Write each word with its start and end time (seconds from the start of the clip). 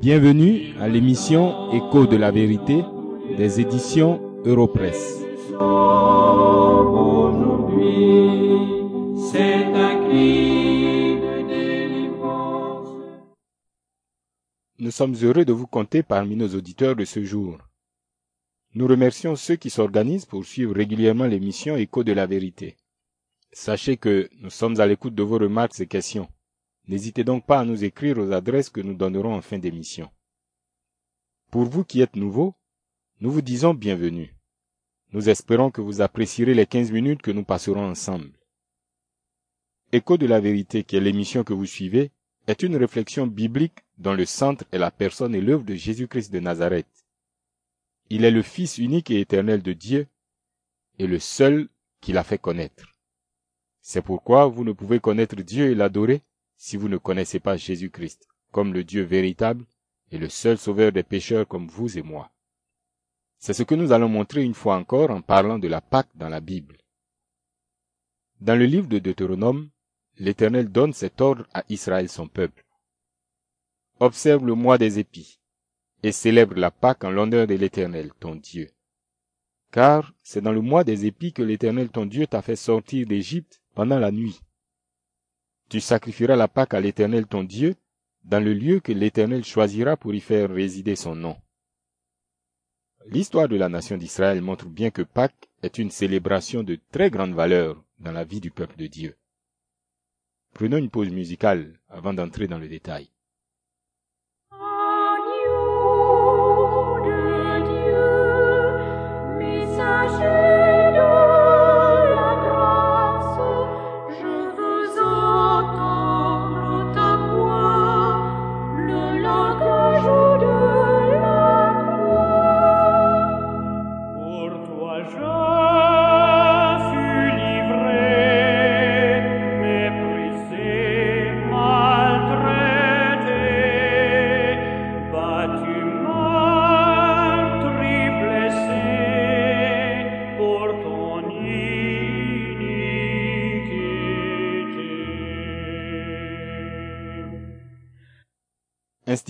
Bienvenue 0.00 0.74
à 0.80 0.88
l'émission 0.88 1.70
Écho 1.72 2.06
de 2.06 2.16
la 2.16 2.30
vérité 2.30 2.82
des 3.36 3.60
éditions 3.60 4.20
délivrance. 11.46 12.88
Nous 14.78 14.90
sommes 14.90 15.14
heureux 15.22 15.44
de 15.44 15.52
vous 15.52 15.66
compter 15.66 16.02
parmi 16.02 16.34
nos 16.34 16.48
auditeurs 16.48 16.96
de 16.96 17.04
ce 17.04 17.22
jour. 17.22 17.58
Nous 18.74 18.86
remercions 18.86 19.36
ceux 19.36 19.56
qui 19.56 19.68
s'organisent 19.68 20.24
pour 20.24 20.46
suivre 20.46 20.74
régulièrement 20.74 21.26
l'émission 21.26 21.76
Écho 21.76 22.04
de 22.04 22.12
la 22.12 22.26
vérité. 22.26 22.76
Sachez 23.52 23.96
que 23.96 24.30
nous 24.38 24.50
sommes 24.50 24.80
à 24.80 24.86
l'écoute 24.86 25.14
de 25.14 25.24
vos 25.24 25.38
remarques 25.38 25.80
et 25.80 25.86
questions. 25.86 26.28
N'hésitez 26.86 27.24
donc 27.24 27.46
pas 27.46 27.60
à 27.60 27.64
nous 27.64 27.82
écrire 27.82 28.18
aux 28.18 28.30
adresses 28.32 28.70
que 28.70 28.80
nous 28.80 28.94
donnerons 28.94 29.34
en 29.34 29.42
fin 29.42 29.58
d'émission. 29.58 30.10
Pour 31.50 31.64
vous 31.64 31.84
qui 31.84 32.00
êtes 32.00 32.14
nouveaux, 32.14 32.54
nous 33.20 33.32
vous 33.32 33.42
disons 33.42 33.74
bienvenue. 33.74 34.36
Nous 35.12 35.28
espérons 35.28 35.72
que 35.72 35.80
vous 35.80 36.00
apprécierez 36.00 36.54
les 36.54 36.66
15 36.66 36.92
minutes 36.92 37.22
que 37.22 37.32
nous 37.32 37.42
passerons 37.44 37.90
ensemble. 37.90 38.30
Écho 39.92 40.16
de 40.16 40.26
la 40.26 40.38
vérité, 40.38 40.84
qui 40.84 40.94
est 40.94 41.00
l'émission 41.00 41.42
que 41.42 41.52
vous 41.52 41.66
suivez, 41.66 42.12
est 42.46 42.62
une 42.62 42.76
réflexion 42.76 43.26
biblique 43.26 43.80
dont 43.98 44.14
le 44.14 44.26
centre 44.26 44.64
est 44.70 44.78
la 44.78 44.92
personne 44.92 45.34
et 45.34 45.40
l'œuvre 45.40 45.64
de 45.64 45.74
Jésus-Christ 45.74 46.32
de 46.32 46.38
Nazareth. 46.38 46.86
Il 48.08 48.24
est 48.24 48.30
le 48.30 48.42
Fils 48.42 48.78
unique 48.78 49.10
et 49.10 49.20
éternel 49.20 49.62
de 49.62 49.72
Dieu 49.72 50.06
et 51.00 51.08
le 51.08 51.18
seul 51.18 51.68
qui 52.00 52.12
l'a 52.12 52.22
fait 52.22 52.38
connaître. 52.38 52.89
C'est 53.92 54.02
pourquoi 54.02 54.46
vous 54.46 54.62
ne 54.62 54.70
pouvez 54.70 55.00
connaître 55.00 55.34
Dieu 55.34 55.72
et 55.72 55.74
l'adorer 55.74 56.22
si 56.56 56.76
vous 56.76 56.88
ne 56.88 56.96
connaissez 56.96 57.40
pas 57.40 57.56
Jésus-Christ 57.56 58.28
comme 58.52 58.72
le 58.72 58.84
Dieu 58.84 59.02
véritable 59.02 59.64
et 60.12 60.18
le 60.18 60.28
seul 60.28 60.58
sauveur 60.58 60.92
des 60.92 61.02
pécheurs 61.02 61.48
comme 61.48 61.66
vous 61.66 61.98
et 61.98 62.02
moi. 62.02 62.30
C'est 63.40 63.52
ce 63.52 63.64
que 63.64 63.74
nous 63.74 63.90
allons 63.90 64.08
montrer 64.08 64.44
une 64.44 64.54
fois 64.54 64.76
encore 64.76 65.10
en 65.10 65.22
parlant 65.22 65.58
de 65.58 65.66
la 65.66 65.80
Pâque 65.80 66.10
dans 66.14 66.28
la 66.28 66.38
Bible. 66.38 66.78
Dans 68.40 68.54
le 68.54 68.64
livre 68.64 68.86
de 68.86 69.00
Deutéronome, 69.00 69.70
l'Éternel 70.18 70.70
donne 70.70 70.92
cet 70.92 71.20
ordre 71.20 71.48
à 71.52 71.64
Israël 71.68 72.08
son 72.08 72.28
peuple. 72.28 72.64
Observe 73.98 74.46
le 74.46 74.54
mois 74.54 74.78
des 74.78 75.00
épis 75.00 75.40
et 76.04 76.12
célèbre 76.12 76.54
la 76.54 76.70
Pâque 76.70 77.02
en 77.02 77.10
l'honneur 77.10 77.48
de 77.48 77.54
l'Éternel, 77.54 78.12
ton 78.20 78.36
Dieu. 78.36 78.70
Car 79.72 80.12
c'est 80.22 80.42
dans 80.42 80.52
le 80.52 80.60
mois 80.60 80.84
des 80.84 81.06
épis 81.06 81.32
que 81.32 81.42
l'Éternel 81.42 81.88
ton 81.88 82.06
Dieu 82.06 82.28
t'a 82.28 82.40
fait 82.40 82.54
sortir 82.54 83.04
d'Égypte 83.08 83.60
pendant 83.80 83.98
la 83.98 84.10
nuit. 84.10 84.42
Tu 85.70 85.80
sacrifieras 85.80 86.36
la 86.36 86.48
Pâque 86.48 86.74
à 86.74 86.80
l'Éternel 86.80 87.26
ton 87.26 87.44
Dieu 87.44 87.76
dans 88.24 88.44
le 88.44 88.52
lieu 88.52 88.80
que 88.80 88.92
l'Éternel 88.92 89.42
choisira 89.42 89.96
pour 89.96 90.12
y 90.12 90.20
faire 90.20 90.50
résider 90.50 90.96
son 90.96 91.14
nom. 91.14 91.40
L'histoire 93.06 93.48
de 93.48 93.56
la 93.56 93.70
nation 93.70 93.96
d'Israël 93.96 94.42
montre 94.42 94.66
bien 94.66 94.90
que 94.90 95.00
Pâques 95.00 95.48
est 95.62 95.78
une 95.78 95.90
célébration 95.90 96.62
de 96.62 96.78
très 96.92 97.08
grande 97.08 97.32
valeur 97.32 97.82
dans 98.00 98.12
la 98.12 98.24
vie 98.24 98.42
du 98.42 98.50
peuple 98.50 98.76
de 98.76 98.86
Dieu. 98.86 99.16
Prenons 100.52 100.76
une 100.76 100.90
pause 100.90 101.08
musicale 101.08 101.80
avant 101.88 102.12
d'entrer 102.12 102.48
dans 102.48 102.58
le 102.58 102.68
détail. 102.68 103.08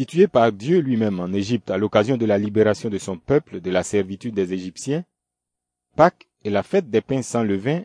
Institué 0.00 0.28
par 0.28 0.50
Dieu 0.50 0.78
lui-même 0.78 1.21
en 1.21 1.31
Égypte 1.31 1.71
à 1.71 1.77
l'occasion 1.77 2.16
de 2.16 2.25
la 2.25 2.38
libération 2.38 2.88
de 2.88 2.97
son 2.97 3.19
peuple 3.19 3.61
de 3.61 3.71
la 3.71 3.83
servitude 3.83 4.34
des 4.34 4.55
Égyptiens, 4.55 5.05
Pâques 5.94 6.31
et 6.43 6.49
la 6.49 6.62
fête 6.62 6.88
des 6.88 7.03
pains 7.03 7.21
sans 7.21 7.43
levain 7.43 7.84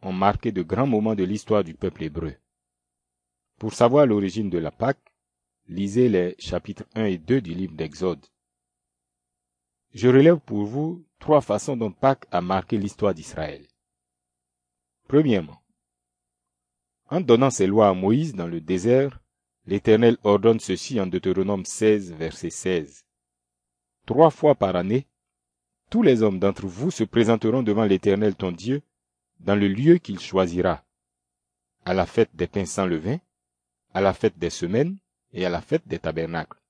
ont 0.00 0.14
marqué 0.14 0.50
de 0.50 0.62
grands 0.62 0.86
moments 0.86 1.14
de 1.14 1.24
l'histoire 1.24 1.62
du 1.62 1.74
peuple 1.74 2.04
hébreu. 2.04 2.36
Pour 3.58 3.74
savoir 3.74 4.06
l'origine 4.06 4.48
de 4.48 4.56
la 4.56 4.70
Pâque, 4.70 5.12
lisez 5.68 6.08
les 6.08 6.36
chapitres 6.38 6.86
1 6.94 7.04
et 7.04 7.18
2 7.18 7.42
du 7.42 7.52
livre 7.52 7.74
d'Exode. 7.74 8.24
Je 9.92 10.08
relève 10.08 10.38
pour 10.38 10.64
vous 10.64 11.04
trois 11.18 11.42
façons 11.42 11.76
dont 11.76 11.92
Pâques 11.92 12.24
a 12.30 12.40
marqué 12.40 12.78
l'histoire 12.78 13.12
d'Israël. 13.12 13.66
Premièrement, 15.06 15.60
en 17.10 17.20
donnant 17.20 17.50
ses 17.50 17.66
lois 17.66 17.90
à 17.90 17.92
Moïse 17.92 18.34
dans 18.34 18.46
le 18.46 18.62
désert, 18.62 19.20
L'Éternel 19.68 20.16
ordonne 20.22 20.60
ceci 20.60 21.00
en 21.00 21.08
Deutéronome 21.08 21.64
16, 21.64 22.12
verset 22.12 22.50
16. 22.50 23.04
Trois 24.06 24.30
fois 24.30 24.54
par 24.54 24.76
année, 24.76 25.08
tous 25.90 26.02
les 26.02 26.22
hommes 26.22 26.38
d'entre 26.38 26.68
vous 26.68 26.92
se 26.92 27.02
présenteront 27.02 27.64
devant 27.64 27.84
l'Éternel 27.84 28.36
ton 28.36 28.52
Dieu 28.52 28.82
dans 29.40 29.56
le 29.56 29.66
lieu 29.66 29.98
qu'il 29.98 30.20
choisira, 30.20 30.84
à 31.84 31.94
la 31.94 32.06
fête 32.06 32.30
des 32.34 32.46
pains 32.46 32.64
sans 32.64 32.86
levain, 32.86 33.18
à 33.92 34.00
la 34.00 34.14
fête 34.14 34.38
des 34.38 34.50
semaines 34.50 34.98
et 35.32 35.44
à 35.44 35.48
la 35.48 35.60
fête 35.60 35.86
des 35.88 35.98
tabernacles. 35.98 36.60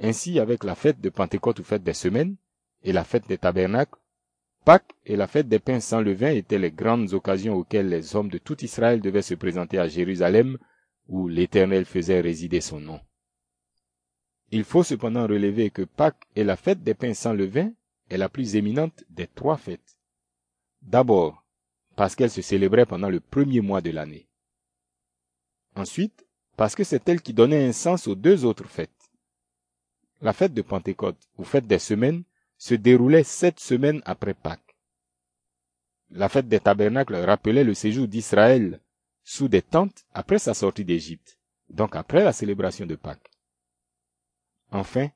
Ainsi, 0.00 0.40
avec 0.40 0.64
la 0.64 0.74
fête 0.74 1.02
de 1.02 1.10
Pentecôte 1.10 1.58
ou 1.58 1.64
fête 1.64 1.82
des 1.82 1.92
semaines 1.92 2.36
et 2.82 2.92
la 2.92 3.04
fête 3.04 3.28
des 3.28 3.38
tabernacles, 3.38 3.98
Pâques 4.64 4.94
et 5.04 5.16
la 5.16 5.26
fête 5.26 5.48
des 5.48 5.58
pains 5.58 5.80
sans 5.80 6.00
levain 6.00 6.30
étaient 6.30 6.58
les 6.58 6.70
grandes 6.70 7.12
occasions 7.12 7.54
auxquelles 7.54 7.88
les 7.88 8.16
hommes 8.16 8.28
de 8.30 8.38
tout 8.38 8.64
Israël 8.64 9.02
devaient 9.02 9.22
se 9.22 9.34
présenter 9.34 9.78
à 9.78 9.88
Jérusalem 9.88 10.58
où 11.08 11.28
l'Éternel 11.28 11.84
faisait 11.84 12.20
résider 12.20 12.60
son 12.60 12.80
nom. 12.80 13.00
Il 14.50 14.64
faut 14.64 14.82
cependant 14.82 15.26
relever 15.26 15.70
que 15.70 15.82
Pâques 15.82 16.26
et 16.36 16.44
la 16.44 16.56
fête 16.56 16.82
des 16.82 16.94
pains 16.94 17.14
sans 17.14 17.32
levain 17.32 17.72
est 18.08 18.16
la 18.16 18.28
plus 18.28 18.56
éminente 18.56 19.04
des 19.10 19.26
trois 19.26 19.56
fêtes. 19.56 19.98
D'abord, 20.80 21.44
parce 21.96 22.14
qu'elle 22.14 22.30
se 22.30 22.42
célébrait 22.42 22.86
pendant 22.86 23.10
le 23.10 23.20
premier 23.20 23.60
mois 23.60 23.80
de 23.80 23.90
l'année. 23.90 24.28
Ensuite, 25.74 26.26
parce 26.56 26.74
que 26.74 26.84
c'est 26.84 27.08
elle 27.08 27.20
qui 27.20 27.34
donnait 27.34 27.66
un 27.66 27.72
sens 27.72 28.06
aux 28.06 28.14
deux 28.14 28.44
autres 28.44 28.66
fêtes. 28.68 28.90
La 30.20 30.32
fête 30.32 30.54
de 30.54 30.62
Pentecôte, 30.62 31.28
ou 31.36 31.44
fête 31.44 31.66
des 31.66 31.78
semaines, 31.78 32.24
se 32.56 32.74
déroulait 32.74 33.22
sept 33.22 33.60
semaines 33.60 34.02
après 34.04 34.34
Pâques. 34.34 34.76
La 36.10 36.28
fête 36.28 36.48
des 36.48 36.58
tabernacles 36.58 37.16
rappelait 37.16 37.64
le 37.64 37.74
séjour 37.74 38.08
d'Israël 38.08 38.80
sous 39.28 39.46
des 39.46 39.60
tentes 39.60 40.06
après 40.14 40.38
sa 40.38 40.54
sortie 40.54 40.86
d'Égypte, 40.86 41.38
donc 41.68 41.96
après 41.96 42.24
la 42.24 42.32
célébration 42.32 42.86
de 42.86 42.96
Pâques. 42.96 43.30
Enfin, 44.70 45.10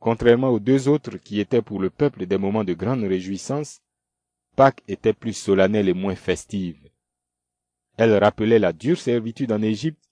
contrairement 0.00 0.48
aux 0.48 0.58
deux 0.58 0.88
autres 0.88 1.18
qui 1.18 1.38
étaient 1.38 1.62
pour 1.62 1.78
le 1.78 1.90
peuple 1.90 2.26
des 2.26 2.38
moments 2.38 2.64
de 2.64 2.74
grande 2.74 3.04
réjouissance, 3.04 3.82
Pâques 4.56 4.82
était 4.88 5.12
plus 5.12 5.32
solennelle 5.32 5.88
et 5.88 5.94
moins 5.94 6.16
festive. 6.16 6.90
Elle 7.96 8.16
rappelait 8.16 8.58
la 8.58 8.72
dure 8.72 8.98
servitude 8.98 9.52
en 9.52 9.62
Égypte 9.62 10.10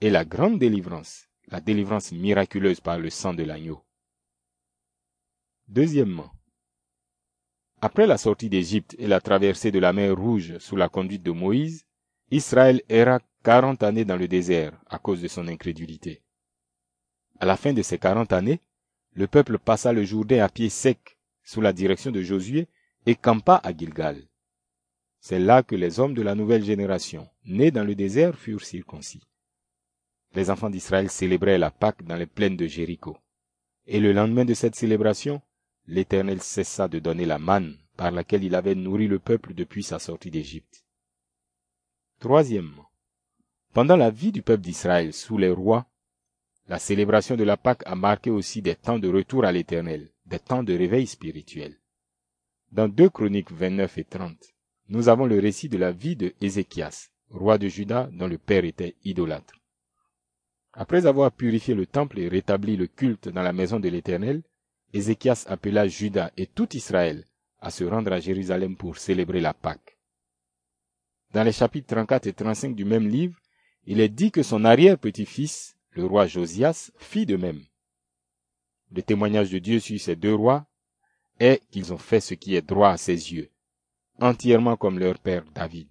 et 0.00 0.08
la 0.08 0.24
grande 0.24 0.58
délivrance, 0.58 1.28
la 1.48 1.60
délivrance 1.60 2.10
miraculeuse 2.10 2.80
par 2.80 2.98
le 2.98 3.10
sang 3.10 3.34
de 3.34 3.42
l'agneau. 3.42 3.84
Deuxièmement, 5.68 6.32
après 7.82 8.06
la 8.06 8.16
sortie 8.16 8.48
d'Égypte 8.48 8.96
et 8.98 9.06
la 9.06 9.20
traversée 9.20 9.70
de 9.70 9.78
la 9.78 9.92
mer 9.92 10.16
Rouge 10.16 10.56
sous 10.56 10.76
la 10.76 10.88
conduite 10.88 11.22
de 11.22 11.32
Moïse, 11.32 11.84
Israël 12.32 12.80
erra 12.88 13.18
quarante 13.42 13.82
années 13.82 14.04
dans 14.04 14.16
le 14.16 14.28
désert 14.28 14.80
à 14.88 14.98
cause 14.98 15.20
de 15.20 15.26
son 15.26 15.48
incrédulité. 15.48 16.22
À 17.40 17.46
la 17.46 17.56
fin 17.56 17.72
de 17.72 17.82
ces 17.82 17.98
quarante 17.98 18.32
années, 18.32 18.60
le 19.14 19.26
peuple 19.26 19.58
passa 19.58 19.92
le 19.92 20.04
Jourdain 20.04 20.44
à 20.44 20.48
pied 20.48 20.68
sec 20.68 21.18
sous 21.42 21.60
la 21.60 21.72
direction 21.72 22.12
de 22.12 22.22
Josué 22.22 22.68
et 23.06 23.16
campa 23.16 23.60
à 23.64 23.76
Gilgal. 23.76 24.28
C'est 25.18 25.40
là 25.40 25.64
que 25.64 25.74
les 25.74 25.98
hommes 25.98 26.14
de 26.14 26.22
la 26.22 26.36
nouvelle 26.36 26.64
génération, 26.64 27.28
nés 27.44 27.72
dans 27.72 27.82
le 27.82 27.96
désert, 27.96 28.38
furent 28.38 28.64
circoncis. 28.64 29.26
Les 30.34 30.50
enfants 30.50 30.70
d'Israël 30.70 31.10
célébraient 31.10 31.58
la 31.58 31.72
Pâque 31.72 32.04
dans 32.04 32.16
les 32.16 32.26
plaines 32.26 32.56
de 32.56 32.68
Jéricho. 32.68 33.18
Et 33.86 33.98
le 33.98 34.12
lendemain 34.12 34.44
de 34.44 34.54
cette 34.54 34.76
célébration, 34.76 35.42
l'Éternel 35.88 36.40
cessa 36.40 36.86
de 36.86 37.00
donner 37.00 37.24
la 37.24 37.40
manne 37.40 37.76
par 37.96 38.12
laquelle 38.12 38.44
il 38.44 38.54
avait 38.54 38.76
nourri 38.76 39.08
le 39.08 39.18
peuple 39.18 39.52
depuis 39.52 39.82
sa 39.82 39.98
sortie 39.98 40.30
d'Égypte. 40.30 40.84
Troisièmement, 42.20 42.86
pendant 43.72 43.96
la 43.96 44.10
vie 44.10 44.30
du 44.30 44.42
peuple 44.42 44.60
d'Israël 44.60 45.14
sous 45.14 45.38
les 45.38 45.48
rois, 45.48 45.86
la 46.68 46.78
célébration 46.78 47.34
de 47.34 47.44
la 47.44 47.56
Pâque 47.56 47.82
a 47.86 47.94
marqué 47.94 48.28
aussi 48.28 48.60
des 48.60 48.76
temps 48.76 48.98
de 48.98 49.08
retour 49.08 49.46
à 49.46 49.52
l'Éternel, 49.52 50.12
des 50.26 50.38
temps 50.38 50.62
de 50.62 50.76
réveil 50.76 51.06
spirituel. 51.06 51.80
Dans 52.72 52.88
2 52.88 53.08
Chroniques 53.08 53.50
29 53.50 53.96
et 53.96 54.04
30, 54.04 54.36
nous 54.90 55.08
avons 55.08 55.24
le 55.24 55.38
récit 55.38 55.70
de 55.70 55.78
la 55.78 55.92
vie 55.92 56.14
de 56.14 56.34
Ézéchias, 56.42 57.08
roi 57.30 57.56
de 57.56 57.68
Juda 57.68 58.10
dont 58.12 58.28
le 58.28 58.36
père 58.36 58.66
était 58.66 58.96
idolâtre. 59.02 59.54
Après 60.74 61.06
avoir 61.06 61.32
purifié 61.32 61.74
le 61.74 61.86
temple 61.86 62.18
et 62.18 62.28
rétabli 62.28 62.76
le 62.76 62.86
culte 62.86 63.30
dans 63.30 63.42
la 63.42 63.54
maison 63.54 63.80
de 63.80 63.88
l'Éternel, 63.88 64.42
Ézéchias 64.92 65.46
appela 65.48 65.88
Juda 65.88 66.32
et 66.36 66.46
tout 66.46 66.76
Israël 66.76 67.24
à 67.60 67.70
se 67.70 67.84
rendre 67.84 68.12
à 68.12 68.20
Jérusalem 68.20 68.76
pour 68.76 68.98
célébrer 68.98 69.40
la 69.40 69.54
Pâque. 69.54 69.99
Dans 71.32 71.44
les 71.44 71.52
chapitres 71.52 71.94
34 71.94 72.26
et 72.26 72.32
35 72.32 72.74
du 72.74 72.84
même 72.84 73.08
livre, 73.08 73.38
il 73.86 74.00
est 74.00 74.08
dit 74.08 74.32
que 74.32 74.42
son 74.42 74.64
arrière-petit-fils, 74.64 75.76
le 75.92 76.04
roi 76.04 76.26
Josias, 76.26 76.90
fit 76.98 77.24
de 77.24 77.36
même. 77.36 77.62
Le 78.92 79.02
témoignage 79.02 79.50
de 79.50 79.58
Dieu 79.58 79.78
sur 79.78 80.00
ces 80.00 80.16
deux 80.16 80.34
rois 80.34 80.66
est 81.38 81.62
qu'ils 81.70 81.92
ont 81.92 81.98
fait 81.98 82.20
ce 82.20 82.34
qui 82.34 82.56
est 82.56 82.66
droit 82.66 82.90
à 82.90 82.96
ses 82.96 83.32
yeux, 83.32 83.48
entièrement 84.20 84.76
comme 84.76 84.98
leur 84.98 85.20
père 85.20 85.44
David. 85.54 85.88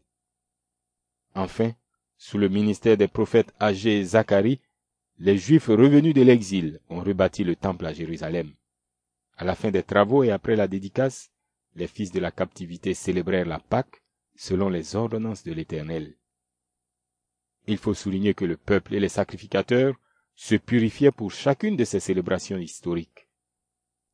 Enfin, 1.36 1.71
sous 2.18 2.38
le 2.38 2.50
ministère 2.50 2.97
des 2.97 3.07
prophètes 3.07 3.53
Agé 3.59 4.00
et 4.00 4.03
Zacharie, 4.03 4.59
les 5.19 5.38
Juifs 5.38 5.68
revenus 5.68 6.13
de 6.13 6.21
l'exil 6.21 6.81
ont 6.89 7.01
rebâti 7.01 7.45
le 7.45 7.56
temple 7.56 7.85
à 7.85 7.94
Jérusalem. 7.94 8.51
À 9.38 9.45
la 9.45 9.56
fin 9.56 9.71
des 9.71 9.83
travaux 9.83 10.24
et 10.24 10.31
après 10.31 10.57
la 10.57 10.68
dédicace, 10.68 11.31
les 11.75 11.88
fils 11.88 12.12
de 12.12 12.19
la 12.19 12.31
captivité 12.31 12.94
célébrèrent 12.94 13.45
la 13.45 13.59
Pâque 13.59 14.03
selon 14.39 14.69
les 14.69 14.95
ordonnances 14.95 15.44
de 15.44 15.51
l'Éternel. 15.51 16.15
Il 17.68 17.77
faut 17.77 17.94
souligner 17.94 18.33
que 18.33 18.45
le 18.45 18.56
peuple 18.56 18.95
et 18.95 19.00
les 19.01 19.09
sacrificateurs 19.09 19.95
se 20.33 20.56
purifiaient 20.56 21.12
pour 21.12 21.30
chacune 21.30 21.75
de 21.75 21.83
ces 21.83 22.00
célébrations 22.00 22.57
historiques. 22.57 23.27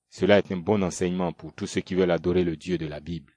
Cela 0.09 0.39
est 0.39 0.51
un 0.51 0.57
bon 0.57 0.81
enseignement 0.81 1.31
pour 1.31 1.53
tous 1.53 1.67
ceux 1.67 1.81
qui 1.81 1.93
veulent 1.93 2.09
adorer 2.09 2.43
le 2.43 2.57
Dieu 2.57 2.79
de 2.79 2.87
la 2.87 2.99
Bible. 2.99 3.34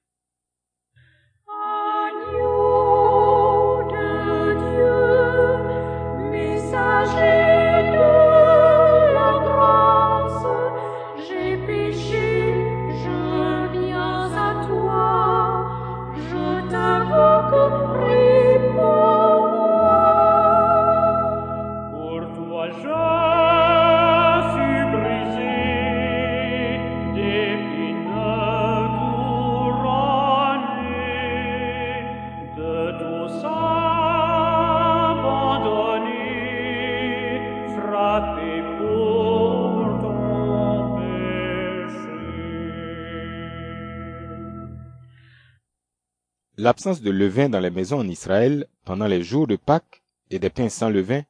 L'absence 46.61 47.03
de 47.03 47.13
levain 47.13 47.49
dans 47.49 47.61
les 47.61 47.71
maisons 47.71 48.01
en 48.01 48.09
Israël 48.09 48.67
pendant 48.85 49.07
les 49.07 49.23
jours 49.23 49.47
de 49.47 49.55
Pâques 49.55 50.03
et 50.29 50.41
des 50.41 50.51
pains 50.51 50.69
sans 50.69 50.91
levain 50.91 51.23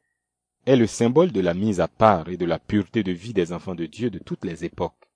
est 0.64 0.74
le 0.74 0.86
symbole 0.86 1.32
de 1.32 1.42
la 1.42 1.52
mise 1.52 1.80
à 1.80 1.86
part 1.86 2.30
et 2.30 2.38
de 2.38 2.46
la 2.46 2.58
pureté 2.58 3.02
de 3.02 3.12
vie 3.12 3.34
des 3.34 3.52
enfants 3.52 3.74
de 3.74 3.84
Dieu 3.84 4.08
de 4.08 4.18
toutes 4.18 4.46
les 4.46 4.64
époques. 4.64 5.10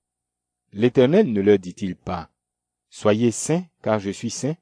L'Éternel 0.74 1.32
ne 1.32 1.40
leur 1.40 1.58
dit-il 1.58 1.96
pas, 1.96 2.28
Soyez 2.90 3.30
saints 3.30 3.64
car 3.80 4.00
je 4.00 4.10
suis 4.10 4.28
saint 4.28 4.54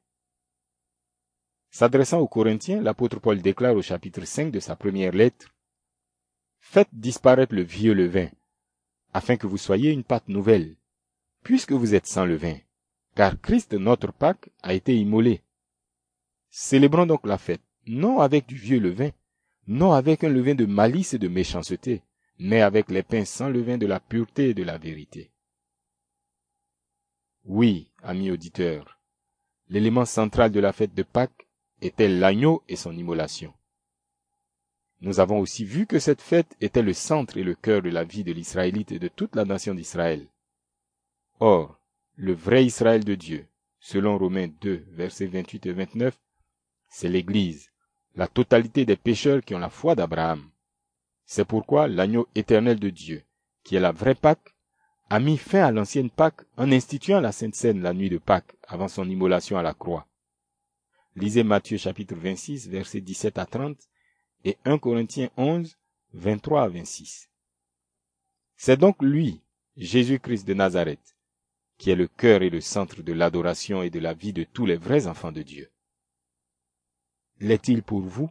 S'adressant 1.72 2.20
aux 2.20 2.28
Corinthiens, 2.28 2.80
l'apôtre 2.80 3.18
Paul 3.18 3.42
déclare 3.42 3.74
au 3.74 3.82
chapitre 3.82 4.24
5 4.24 4.52
de 4.52 4.60
sa 4.60 4.76
première 4.76 5.12
lettre, 5.12 5.52
Faites 6.60 6.90
disparaître 6.92 7.56
le 7.56 7.62
vieux 7.62 7.94
levain, 7.94 8.28
afin 9.12 9.36
que 9.36 9.48
vous 9.48 9.58
soyez 9.58 9.90
une 9.90 10.04
pâte 10.04 10.28
nouvelle, 10.28 10.76
puisque 11.42 11.72
vous 11.72 11.96
êtes 11.96 12.06
sans 12.06 12.24
levain, 12.24 12.56
car 13.20 13.38
Christ 13.38 13.74
notre 13.74 14.12
Pâque 14.12 14.48
a 14.62 14.72
été 14.72 14.96
immolé. 14.96 15.42
Célébrons 16.48 17.04
donc 17.04 17.26
la 17.26 17.36
fête, 17.36 17.60
non 17.86 18.20
avec 18.20 18.46
du 18.46 18.54
vieux 18.54 18.80
levain, 18.80 19.10
non 19.66 19.92
avec 19.92 20.24
un 20.24 20.30
levain 20.30 20.54
de 20.54 20.64
malice 20.64 21.12
et 21.12 21.18
de 21.18 21.28
méchanceté, 21.28 22.02
mais 22.38 22.62
avec 22.62 22.90
les 22.90 23.02
pains 23.02 23.26
sans 23.26 23.50
levain 23.50 23.76
de 23.76 23.86
la 23.86 24.00
pureté 24.00 24.48
et 24.48 24.54
de 24.54 24.62
la 24.62 24.78
vérité. 24.78 25.30
Oui, 27.44 27.92
amis 28.02 28.30
auditeurs, 28.30 28.98
l'élément 29.68 30.06
central 30.06 30.50
de 30.50 30.60
la 30.60 30.72
fête 30.72 30.94
de 30.94 31.02
Pâques 31.02 31.46
était 31.82 32.08
l'agneau 32.08 32.62
et 32.68 32.76
son 32.76 32.96
immolation. 32.96 33.52
Nous 35.02 35.20
avons 35.20 35.40
aussi 35.40 35.66
vu 35.66 35.86
que 35.86 35.98
cette 35.98 36.22
fête 36.22 36.56
était 36.62 36.80
le 36.80 36.94
centre 36.94 37.36
et 37.36 37.44
le 37.44 37.54
cœur 37.54 37.82
de 37.82 37.90
la 37.90 38.04
vie 38.04 38.24
de 38.24 38.32
l'Israélite 38.32 38.92
et 38.92 38.98
de 38.98 39.08
toute 39.08 39.36
la 39.36 39.44
nation 39.44 39.74
d'Israël. 39.74 40.26
Or, 41.38 41.79
le 42.22 42.34
vrai 42.34 42.66
Israël 42.66 43.02
de 43.02 43.14
Dieu, 43.14 43.46
selon 43.78 44.18
Romains 44.18 44.48
2, 44.60 44.84
versets 44.90 45.26
28 45.26 45.64
et 45.64 45.72
29, 45.72 46.20
c'est 46.90 47.08
l'Église, 47.08 47.70
la 48.14 48.28
totalité 48.28 48.84
des 48.84 48.96
pécheurs 48.96 49.40
qui 49.42 49.54
ont 49.54 49.58
la 49.58 49.70
foi 49.70 49.94
d'Abraham. 49.94 50.50
C'est 51.24 51.46
pourquoi 51.46 51.88
l'agneau 51.88 52.28
éternel 52.34 52.78
de 52.78 52.90
Dieu, 52.90 53.22
qui 53.64 53.76
est 53.76 53.80
la 53.80 53.92
vraie 53.92 54.14
Pâque, 54.14 54.54
a 55.08 55.18
mis 55.18 55.38
fin 55.38 55.64
à 55.64 55.70
l'ancienne 55.70 56.10
Pâque 56.10 56.42
en 56.58 56.70
instituant 56.70 57.20
la 57.20 57.32
Sainte 57.32 57.54
Seine 57.54 57.80
la 57.80 57.94
nuit 57.94 58.10
de 58.10 58.18
Pâques 58.18 58.54
avant 58.68 58.88
son 58.88 59.08
immolation 59.08 59.56
à 59.56 59.62
la 59.62 59.72
croix. 59.72 60.06
Lisez 61.16 61.42
Matthieu 61.42 61.78
chapitre 61.78 62.16
26 62.16 62.68
versets 62.68 63.00
17 63.00 63.38
à 63.38 63.46
30 63.46 63.78
et 64.44 64.58
1 64.66 64.76
Corinthiens 64.76 65.30
11 65.38 65.74
23 66.12 66.64
à 66.64 66.68
26. 66.68 67.30
C'est 68.56 68.76
donc 68.76 69.00
lui, 69.00 69.40
Jésus-Christ 69.78 70.46
de 70.46 70.52
Nazareth, 70.52 71.16
qui 71.80 71.90
est 71.90 71.96
le 71.96 72.08
cœur 72.08 72.42
et 72.42 72.50
le 72.50 72.60
centre 72.60 73.00
de 73.00 73.14
l'adoration 73.14 73.82
et 73.82 73.88
de 73.88 74.00
la 74.00 74.12
vie 74.12 74.34
de 74.34 74.44
tous 74.44 74.66
les 74.66 74.76
vrais 74.76 75.06
enfants 75.06 75.32
de 75.32 75.40
Dieu. 75.40 75.70
L'est-il 77.40 77.82
pour 77.82 78.02
vous? 78.02 78.28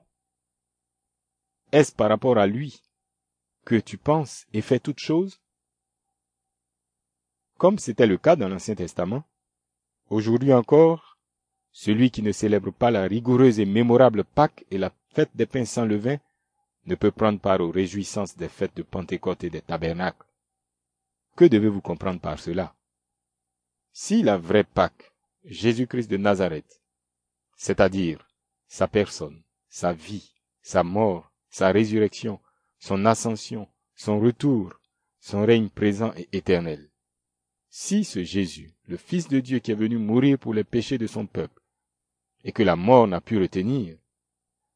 Est-ce 1.72 1.92
par 1.92 2.10
rapport 2.10 2.38
à 2.38 2.46
lui 2.46 2.84
que 3.66 3.74
tu 3.74 3.98
penses 3.98 4.46
et 4.54 4.62
fais 4.62 4.80
toutes 4.80 5.00
choses? 5.00 5.42
Comme 7.58 7.80
c'était 7.80 8.06
le 8.06 8.20
cas 8.20 8.36
dans 8.36 8.50
l'Ancien 8.50 8.76
Testament, 8.76 9.24
aujourd'hui 10.12 10.54
encore, 10.54 11.18
celui 11.72 12.12
qui 12.12 12.22
ne 12.22 12.32
célèbre 12.32 12.72
pas 12.72 12.92
la 12.92 13.06
rigoureuse 13.06 13.60
et 13.60 13.66
mémorable 13.66 14.26
Pâque 14.26 14.64
et 14.70 14.78
la 14.78 14.92
fête 15.16 15.32
des 15.34 15.48
pains 15.48 15.66
sans 15.66 15.86
levain 15.86 16.18
ne 16.86 16.94
peut 16.94 17.12
prendre 17.12 17.40
part 17.40 17.62
aux 17.62 17.72
réjouissances 17.72 18.38
des 18.38 18.48
fêtes 18.48 18.78
de 18.78 18.84
Pentecôte 18.84 19.44
et 19.44 19.50
des 19.50 19.62
tabernacles. 19.62 20.28
Que 21.36 21.46
devez-vous 21.46 21.82
comprendre 21.82 22.20
par 22.20 22.40
cela? 22.40 22.76
Si 23.92 24.22
la 24.22 24.38
vraie 24.38 24.64
Pâque, 24.64 25.12
Jésus-Christ 25.44 26.10
de 26.10 26.18
Nazareth, 26.18 26.82
c'est-à-dire 27.56 28.28
sa 28.68 28.88
personne, 28.88 29.42
sa 29.68 29.94
vie, 29.94 30.34
sa 30.62 30.84
mort, 30.84 31.32
sa 31.50 31.72
résurrection, 31.72 32.40
son 32.78 33.06
ascension, 33.06 33.68
son 33.96 34.20
retour, 34.20 34.74
son 35.20 35.46
règne 35.46 35.70
présent 35.70 36.14
et 36.16 36.30
éternel. 36.32 36.90
Si 37.70 38.04
ce 38.04 38.24
Jésus, 38.24 38.74
le 38.88 38.98
Fils 38.98 39.28
de 39.28 39.40
Dieu 39.40 39.60
qui 39.60 39.72
est 39.72 39.76
venu 39.76 39.98
mourir 39.98 40.40
pour 40.40 40.54
les 40.54 40.64
péchés 40.64 40.98
de 40.98 41.08
son 41.08 41.26
peuple, 41.26 41.62
et 42.44 42.52
que 42.52 42.64
la 42.64 42.76
mort 42.76 43.08
n'a 43.08 43.22
pu 43.22 43.38
retenir, 43.38 43.98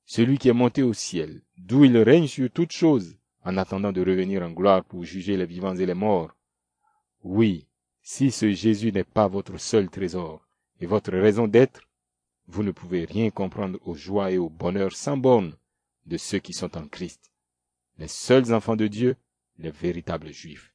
celui 0.06 0.38
qui 0.38 0.50
est 0.50 0.54
monté 0.54 0.84
au 0.84 0.94
ciel, 0.94 1.42
d'où 1.58 1.86
il 1.86 1.98
règne 1.98 2.28
sur 2.28 2.52
toutes 2.52 2.74
choses, 2.74 3.18
en 3.46 3.58
attendant 3.58 3.92
de 3.92 4.02
revenir 4.02 4.44
en 4.44 4.52
gloire 4.52 4.84
pour 4.84 5.04
juger 5.04 5.38
les 5.38 5.46
vivants 5.46 5.76
et 5.76 5.86
les 5.86 5.94
morts. 5.94 6.36
Oui, 7.24 7.68
si 8.04 8.32
ce 8.32 8.52
Jésus 8.52 8.92
n'est 8.92 9.06
pas 9.06 9.30
votre 9.30 9.58
seul 9.58 9.90
trésor 9.90 10.46
et 10.82 10.86
votre 10.86 11.14
raison 11.14 11.48
d'être, 11.48 11.82
vous 12.48 12.62
ne 12.62 12.72
pouvez 12.72 13.06
rien 13.06 13.30
comprendre 13.30 13.80
aux 13.86 13.96
joies 13.96 14.32
et 14.32 14.38
au 14.38 14.50
bonheur 14.50 14.92
sans 14.92 15.16
bornes 15.16 15.56
de 16.06 16.18
ceux 16.18 16.40
qui 16.40 16.52
sont 16.52 16.78
en 16.78 16.86
Christ, 16.86 17.32
les 17.98 18.10
seuls 18.10 18.54
enfants 18.54 18.76
de 18.76 18.88
Dieu, 18.88 19.16
les 19.58 19.72
véritables 19.72 20.34
juifs. 20.34 20.73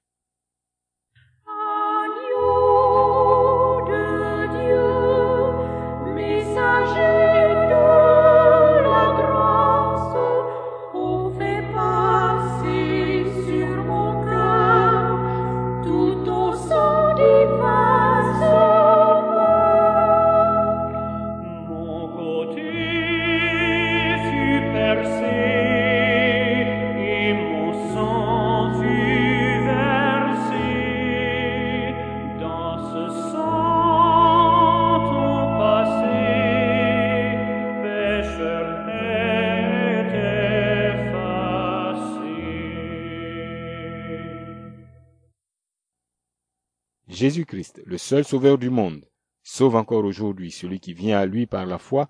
Jésus-Christ, 47.18 47.82
le 47.84 47.98
seul 47.98 48.24
sauveur 48.24 48.58
du 48.58 48.70
monde, 48.70 49.04
sauve 49.42 49.74
encore 49.74 50.04
aujourd'hui 50.04 50.52
celui 50.52 50.78
qui 50.78 50.94
vient 50.94 51.18
à 51.18 51.26
lui 51.26 51.46
par 51.46 51.66
la 51.66 51.78
foi 51.78 52.08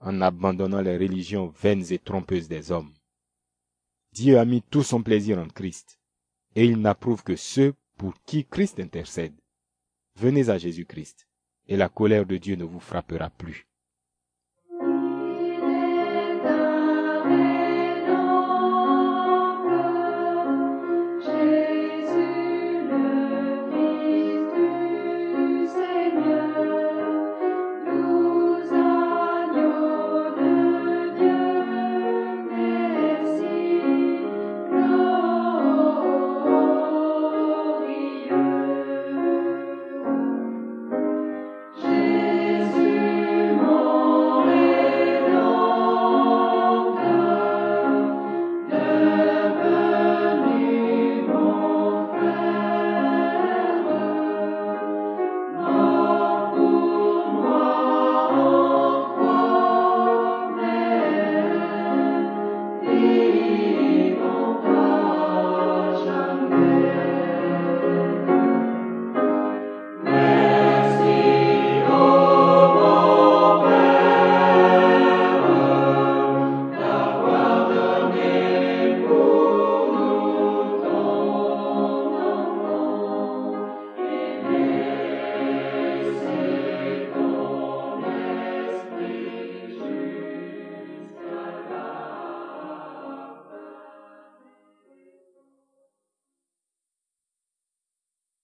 en 0.00 0.20
abandonnant 0.20 0.80
les 0.80 0.96
religions 0.96 1.54
vaines 1.62 1.84
et 1.92 2.00
trompeuses 2.00 2.48
des 2.48 2.72
hommes. 2.72 2.92
Dieu 4.10 4.36
a 4.36 4.44
mis 4.44 4.62
tout 4.62 4.82
son 4.82 5.00
plaisir 5.00 5.38
en 5.38 5.46
Christ, 5.46 6.00
et 6.56 6.64
il 6.64 6.80
n'approuve 6.80 7.22
que 7.22 7.36
ceux 7.36 7.72
pour 7.96 8.14
qui 8.26 8.46
Christ 8.46 8.80
intercède. 8.80 9.40
Venez 10.16 10.48
à 10.48 10.58
Jésus-Christ, 10.58 11.28
et 11.68 11.76
la 11.76 11.88
colère 11.88 12.26
de 12.26 12.36
Dieu 12.36 12.56
ne 12.56 12.64
vous 12.64 12.80
frappera 12.80 13.30
plus. 13.30 13.67